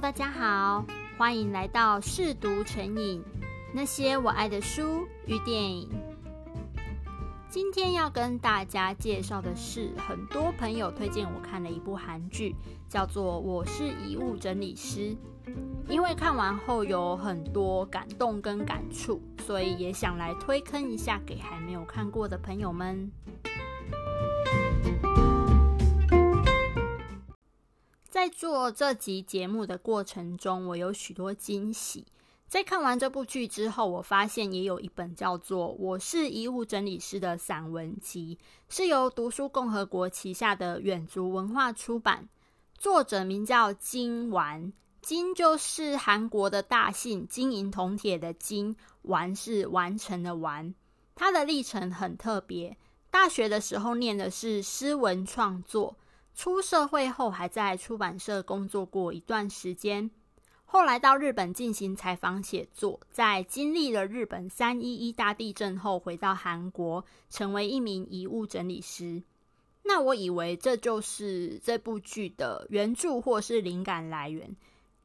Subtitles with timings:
[0.00, 0.84] 大家好，
[1.16, 3.22] 欢迎来到试读成瘾，
[3.72, 5.88] 那些我爱的书与电影。
[7.48, 12.56] 今天要跟大家介绍的是很多朋友推荐我看的一部韩剧，
[12.88, 15.16] 叫做《我是遗物整理师》。
[15.88, 23.10] 因为看完后有很多感动跟感触，所以也想来推坑一下给还没有看过的朋友们。
[28.24, 32.06] 在做这集节目的过程中，我有许多惊喜。
[32.48, 38.38] 在看完这部剧之后，我发现也有一本叫做《我是遗物整理师》的散文集，
[38.70, 42.26] 是由读书共和国旗下的远足文化出版，
[42.78, 44.72] 作者名叫金完。
[45.02, 50.74] 金就是韩国的大姓，金银铜铁的金，完是完成的完。
[51.14, 52.74] 他的历程很特别，
[53.10, 55.98] 大学的时候念的是诗文创作，
[56.34, 60.10] 出社会后还在出版社工作过一段时间，
[60.64, 69.22] 后来到日本进行采访写作，在经历了日本三一一大地震后，回到韩国，成为一名遗物整理师。
[69.84, 74.56] 那我以为这就是这部剧的原著或是灵感来源。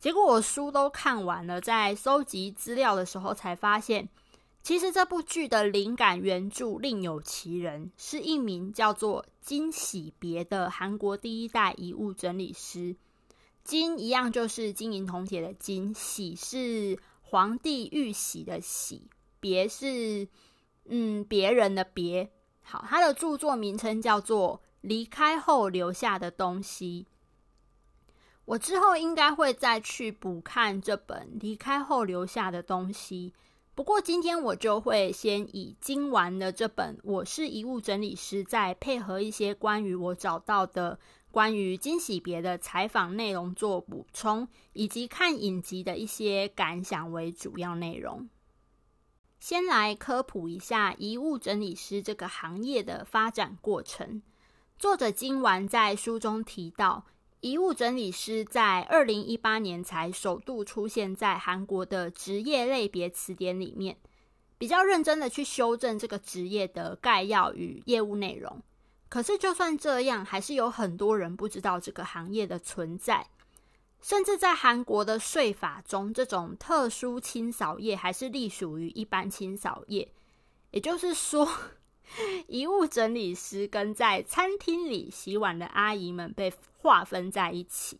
[0.00, 4.08] 结果我书都看完了，在搜集资料的时候才发现，
[4.62, 12.94] 其实这部剧的灵感原著另有其人，是一名叫做金喜别的韩国第一代遗物整理师。
[13.64, 19.08] 金一样就是金银铜铁的金，喜是皇帝玉玺的玺，
[19.40, 20.28] 别是
[20.84, 22.30] 嗯别人的别。
[22.62, 27.06] 好，他的著作名称叫做《离开后留下的东西》。
[28.44, 33.32] 我之后应该会再去补看这本离开后留下的东西。
[33.74, 40.98] 不过今天我就会先以金完的这本《我是遗物整理师》，再配合一些关于我找到的
[41.30, 48.28] 关于惊喜别的采访内容做补充，以及看影集的一些感想为主要内容。
[49.40, 54.22] 先来科普一下遗物整理师这个行业的发展过程。
[54.78, 57.06] 作者金完在书中提到，
[57.42, 63.96] 遗物整理师在二零一八年才首度出现在韩国的职业类别词典里面，
[64.58, 68.62] 比较认真的去修正这个职业的概要与业务内容。
[69.08, 73.26] 可是就算这样，还是有很多人不知道这个行业的存在，
[74.00, 80.08] 甚至在韩国的税法中，这种特殊清扫业还是隶属于一般清扫业。
[80.70, 81.48] 也就是说，
[82.48, 87.98] 遗物整理师跟在餐厅里洗碗的阿姨们被划分在一起，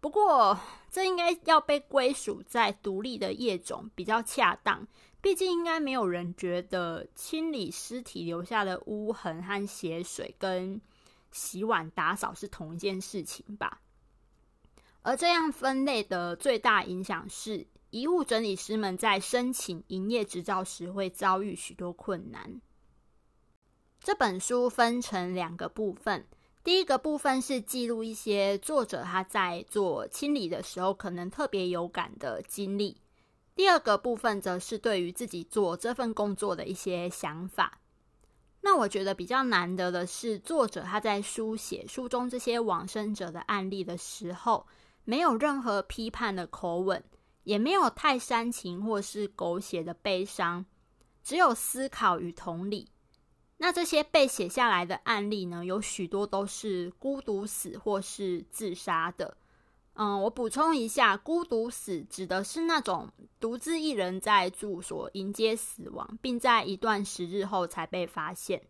[0.00, 0.58] 不过
[0.90, 4.86] 这应该要被归属在独立的业种比较恰当。
[5.20, 10.80] 毕竟应该没有人觉得清理尸体留下的污痕和血水跟
[11.30, 13.80] 洗碗打扫是同一件事情吧？
[15.02, 22.60] 而这样分类的最大影响是，遗物整理师们在申请营业执照时会遭遇许多困难。
[24.04, 26.26] 这本书分成两个部分。
[26.64, 32.96] 第一个部分是记录一些作者他在做清理的时候可能特别有感的经历，
[33.54, 37.78] 第二个部分则是对于自己做这份工作的一些想法。
[38.60, 44.66] 那我觉得比较难得的是，作者他在书写书中这些往生者的案例的时候，
[45.04, 47.02] 没有任何批判的口吻，
[47.44, 50.64] 也没有太煽情或是狗血的悲伤，
[51.22, 52.88] 只有思考与同理。
[53.58, 59.36] 那这些被写下来的案例呢，有许多都是孤独死或是自杀的。
[59.94, 68.62] 嗯，我补充一下，孤独死指的是那种独自一人在住所迎接死亡，并在一段时日后才被发现。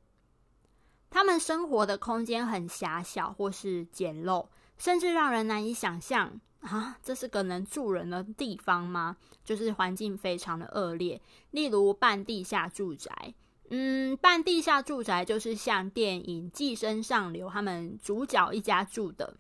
[1.09, 9.17] 他们生活的空间很狭小或是简陋，甚至让人难以想象啊，这是个能住人的地方吗？
[9.45, 13.35] 就是环境非常的恶劣，例如半地下住宅。
[13.71, 19.39] 嗯，半地下住宅就是像电影《寄生上流》他们主角一家住的，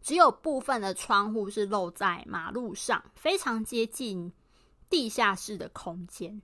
[0.00, 4.32] 只有部分的窗户是露在马路上，非常接近
[4.88, 6.40] 地下室的空间。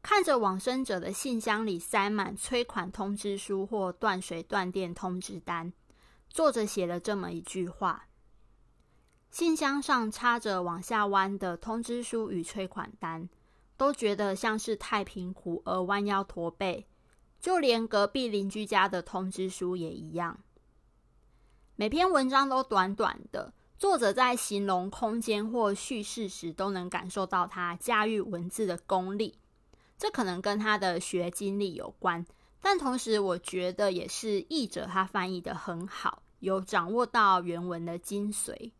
[0.00, 5.72] 看着往生者的信箱里塞满催款通知书或断水断电通知单，
[6.30, 8.06] 作者写了这么一句话：
[9.32, 13.28] 信箱上插着往下弯的通知书与催款单。
[13.76, 16.86] 都觉得像是太平苦而弯腰驼背，
[17.38, 20.40] 就连隔壁邻居家的通知书也一样。
[21.76, 29.38] 每篇文章都短短的，作者在形容空间或叙事时，都能感受到他驾驭文字的功力。
[29.98, 32.24] 这可能跟他的学经历有关，
[32.60, 38.72] 但同时我觉得也是译者他翻译得很好，有掌握到原文的精髓。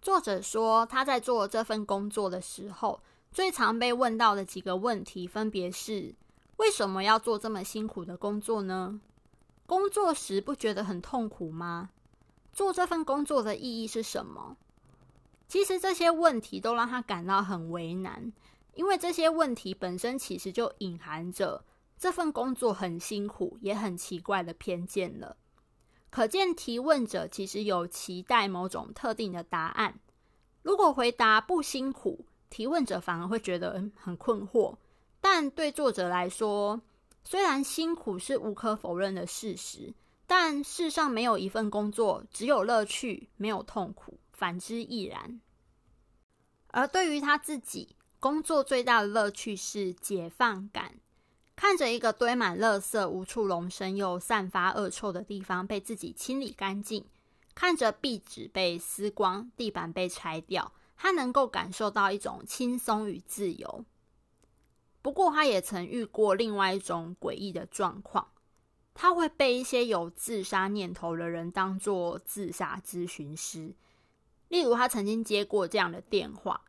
[0.00, 3.02] 作者说，他在做这份工作的时候，
[3.36, 6.14] 最常被问到的几个问题分别是：
[6.56, 8.98] 为什么要做这么辛苦的工作呢？
[9.66, 11.90] 工作时不觉得很痛苦吗？
[12.54, 14.56] 做这份工作的意义是什么？
[15.46, 18.32] 其实这些问题都让他感到很为难，
[18.72, 21.62] 因为这些问题本身其实就隐含着
[21.98, 25.36] 这份工作很辛苦，也很奇怪的偏见了。
[26.08, 30.00] 可见提问者其实有期待某种特定的答案。
[30.62, 34.76] 如果回答不辛苦，提问者反而会觉得很困惑。
[35.20, 36.80] 但对作者来说，
[37.24, 39.92] 虽然辛苦是无可否认的事实，
[40.26, 45.40] 但世上没有一份工作只有乐趣，没有痛苦，反之亦然。
[46.68, 50.94] 而对于他自己，工作最大的乐趣是解放感。
[51.56, 57.04] 看着一个堆满垃圾、无处容身又散发恶臭的地方被自己清理干净，
[57.54, 63.84] 看着壁纸被撕光、地板被拆掉，他能够感受到一种轻松与自由。
[65.02, 68.28] 不过，他也曾遇过另外一种诡异的状况，
[68.92, 73.74] 他会被一些有自杀念头的人当作自杀咨询师。
[74.48, 76.62] 例如，他曾经接过这样的电话：“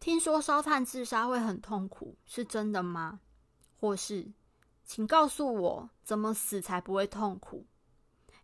[0.00, 3.20] 听说烧炭自杀会很痛苦，是真的吗？”
[3.78, 4.32] 或是，
[4.84, 7.66] 请告诉我怎么死才不会痛苦？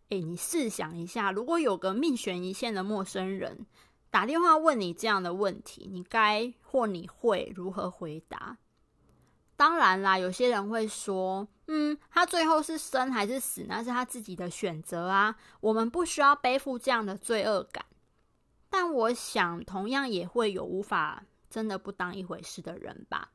[0.09, 3.65] 诶，你试想一下，如果有个命悬一线的陌生人
[4.11, 8.57] 打电话问你这样的问题，你该或你会如何回答？
[9.55, 17.85] 当然啦，有些人会说，嗯，他最后是生还是死，那是他自己的选择啊，我们不需要背负这样的罪恶感。
[18.69, 23.31] 但我想，同样也会有无法真的不当一回事的人吧。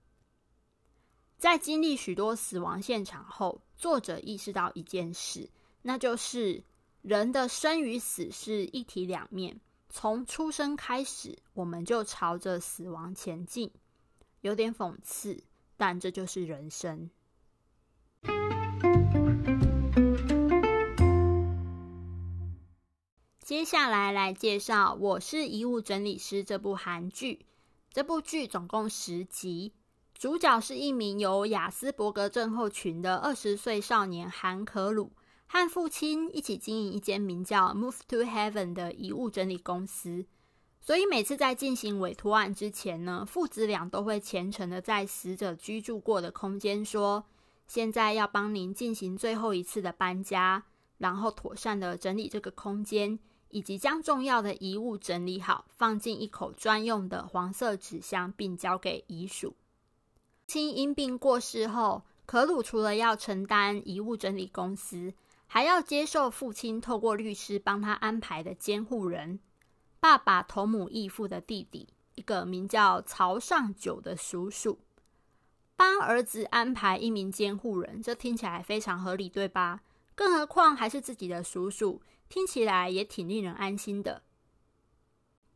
[1.36, 5.50] 在经历许多死亡现场后，作者意识到一件事，
[5.82, 6.64] 那就是
[7.02, 9.60] 人的生与死是一体两面。
[9.96, 13.70] 从出生开始，我们就朝着死亡前进，
[14.40, 15.44] 有点讽刺，
[15.76, 17.08] 但这就是人生。
[23.38, 27.46] 接下来来介绍《我是遗物整理师》这部韩剧，
[27.92, 29.74] 这部剧总共十集。
[30.12, 35.12] 主角是一名有亚斯伯格症候群的二十岁少年韩可鲁，
[35.46, 40.26] 和父亲一起经营一间名叫 Move to Heaven 的遗物整理公司。
[40.80, 47.24] 所以每次在进行委托案之前呢，父子俩都会虔诚的在死者居住过的空间说
[47.66, 50.64] ：“现在要帮您进行最后一次的搬家，
[50.98, 53.18] 然后妥善的整理这个空间，
[53.48, 59.54] 以及将重要的遗物整理好，放进一口专用的黄色纸箱，并交给遗属。”
[60.46, 65.14] 亲因病过世后，可鲁除了要承担遗物整理公司，
[65.54, 69.38] 还要接受父亲透过律师帮他安排的监护人——
[70.00, 74.80] 爸爸同母异父的弟弟，一个名叫曹尚九的叔叔。
[75.76, 79.82] 帮儿子安排一名监护人，这听起来非常合理，对吧？
[80.16, 84.24] 更何况还是自己的叔叔，听起来也挺令人安心的。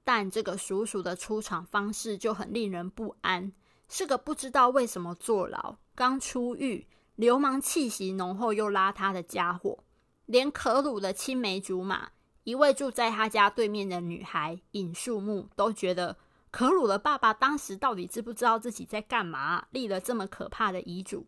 [0.04, 3.52] 但这个叔叔的出场方式就很令人不安。
[3.88, 6.86] 是个不知道为什么坐牢、刚出狱、
[7.16, 9.82] 流氓气息浓厚又邋遢的家伙。
[10.28, 12.10] 连可鲁的青梅竹马，
[12.44, 16.18] 一位住在他家对面的女孩尹树木，都觉得
[16.50, 21.26] 可鲁的爸爸当时到底知不知道自己在干嘛，立了这么可怕的遗嘱。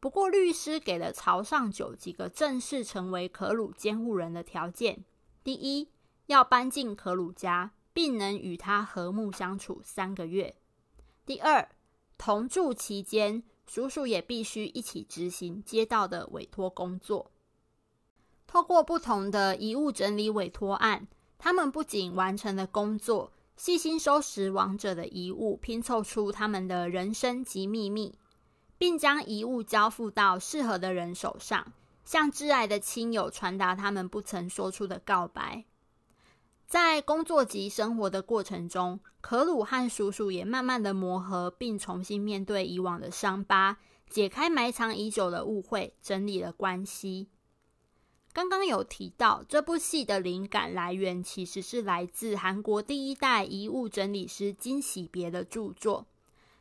[0.00, 5.04] 不过律师给了朝上九几个正式成为可鲁监护人的条件：
[5.44, 5.90] 第一，
[6.26, 10.56] 要搬进可鲁家，并能与他和睦相处三个月。
[11.26, 11.68] 第二，
[12.16, 17.30] 同住期间，叔叔也必须一起执行接到的委托工作。
[18.48, 28.14] 透过不同的遗物整理委托案，他们不仅完成了工作，细心收拾亡者的遗物，拼凑出他们的人生及秘密，
[28.78, 31.74] 并将遗物交付到适合的人手上，
[32.06, 35.66] 向挚爱的亲友传达他们不曾说出的告白。
[36.66, 43.76] 在工作及生活的过程中，可鲁和叔叔也慢慢的磨合，并重新面对以往的伤疤，
[44.08, 47.28] 解开埋藏已久的误会，整理了关系。
[48.38, 56.06] 刚刚有提到，这部戏的灵感来源其实是来自韩国第一代遗物整理师金喜别的著作，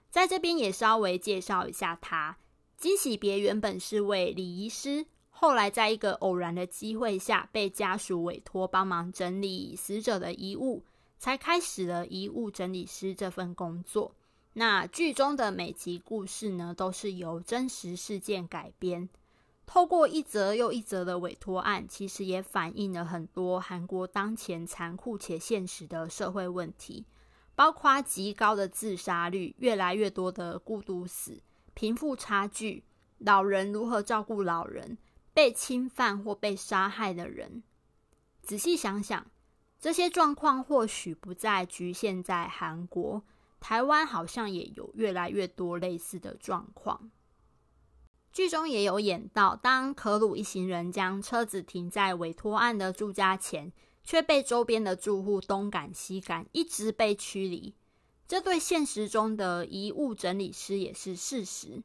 [0.09, 2.35] 在这边也稍微介绍一下他。
[2.77, 5.05] 金喜别原本是位礼仪师。
[5.29, 10.81] 后来，在一个偶然的机会下，被家属委托帮忙整理死者的遗物，
[11.19, 14.15] 才开始了遗物整理师这份工作。
[14.53, 19.07] 那剧中的每集故事呢，都是由真实事件改编。
[19.67, 27.05] 透过一则又一则的委托案，其实也反映了很多韩国当前残酷且现实的社会问题，
[27.53, 31.41] 包括极高的自杀率、越来越多的孤独死、
[31.73, 32.85] 贫富差距、
[33.17, 34.97] 老人如何照顾老人、
[35.33, 37.61] 被侵犯或被杀害的人。
[38.41, 39.27] 仔细想想，
[39.81, 43.21] 这些状况或许不再局限在韩国，
[43.59, 47.11] 台湾好像也有越来越多类似的状况。
[48.37, 57.73] 剧中也有演到，当可鲁一行人将车子停在委托案的住家前，却被周边的住户东赶西赶，一直被驱离。
[58.27, 61.81] 这对现实中的遗物整理师也是事实。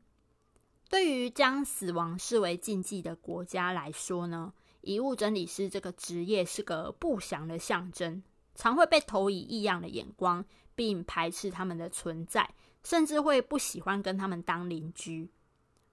[0.90, 8.22] 对于将死亡视为禁忌的国家来说呢，遗物整理师这个职业是个不祥的象征，
[8.54, 10.44] 常会被投以异样的眼光，
[10.74, 12.54] 并排斥他们的存在，
[12.84, 15.30] 甚至会不喜欢跟他们当邻居。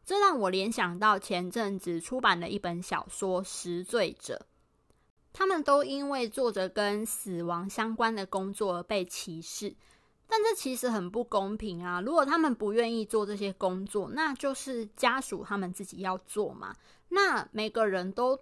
[0.09, 4.43] 这让我联想到前阵子出版的一本小说《拾罪者》，
[5.31, 9.75] 他们都因为做着跟死亡相关的工作而被歧视，
[10.25, 12.01] 但这其实很不公平啊！
[12.01, 16.75] 如果他们不愿意做这些工作，那就是家属他们自己要做嘛。
[17.09, 18.39] 那每个人都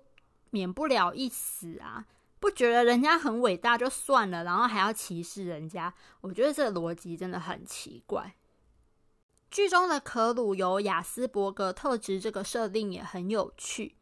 [0.51, 2.05] 免不了一死啊，
[2.39, 5.93] 不觉得人家很伟大就算了，然后还要歧视人家？
[6.21, 8.36] 我觉得这个逻辑真的很奇怪。
[9.49, 13.95] 剧中的可鲁有雅斯伯格特质，这个设定也很有趣。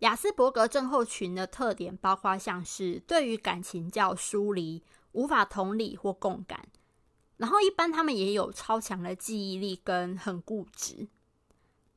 [0.00, 4.82] 雅斯伯格症候群的特点包括像是对于感情较疏离、
[5.12, 6.68] 无法同理或共感，
[7.36, 11.08] 然后一般他们也有超强的记忆力跟很固执。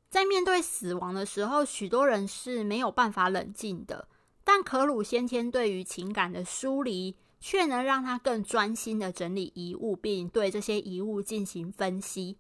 [0.10, 4.08] 在面对死亡的时候，许多人是没有办法冷静的，
[4.44, 12.38] 但可鲁先天对于情感的疏离，却能让他更专心的整理遗物，并对这些遗物进行分析。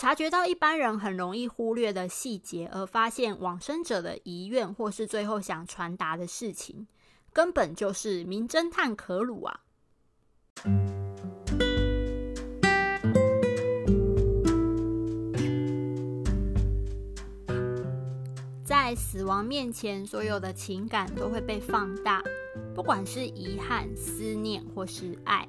[0.00, 6.86] 察觉到一般人很容易忽略的细节，而发现往生者的遗愿或是最后想传达的事情，
[7.34, 9.60] 根本就是名侦探可鲁啊！
[18.64, 22.24] 在死亡面前，所有的情感都会被放大，
[22.74, 25.46] 不管是遗憾、思念或是爱。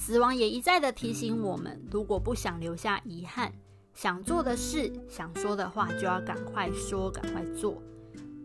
[0.00, 3.52] 死亡也一再的提醒我们，如果不想留下遗憾，
[3.92, 7.82] 想做的事、想说的话，就要赶快说、赶快做。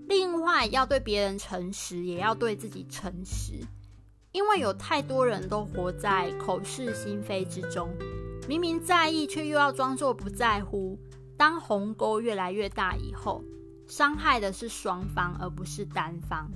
[0.09, 3.53] 另外，要对别人诚实，也要对自己诚实，
[4.33, 7.89] 因为有太多人都活在口是心非之中，
[8.49, 10.99] 明明在意，却又要装作不在乎。
[11.37, 13.41] 当鸿沟越来越大以后，
[13.87, 16.51] 伤害的是双方，而不是单方。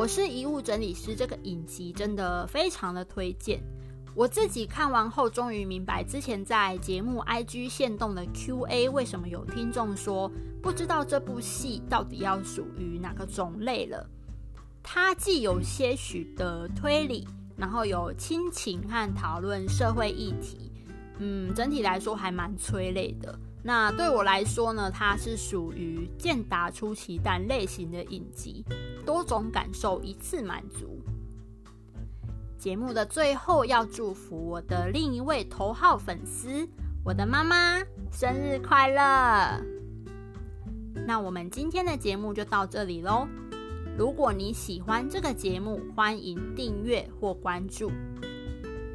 [0.00, 3.60] 我是遗物整理师，这个影集真的非常的推荐。
[4.14, 14.08] 我自己看完后，终于明白之前在节目 IG 线动的 QA 为什么有听众说不知道这部戏到底要属于哪个种类了。
[14.82, 20.72] 它既有些许的推理，然后有亲情和讨论社会议题，
[21.18, 23.38] 嗯，整体来说还蛮催泪的。
[23.62, 28.64] 那对我来说呢，它是属于健达出奇蛋类型的影集，
[29.04, 30.98] 多种感受一次满足。
[32.56, 36.68] 节目的最后要祝福我的另一位头号粉丝，
[37.04, 39.62] 我的妈妈生日快乐！
[41.06, 43.26] 那我们今天的节目就到这里喽。
[43.96, 47.90] 如果你喜欢这个节目，欢迎订阅或关注。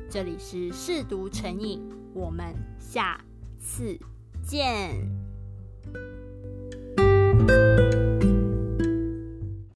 [0.10, 1.82] 这里是试读成瘾，
[2.14, 3.20] 我们下
[3.60, 4.00] 次
[4.46, 5.10] 见。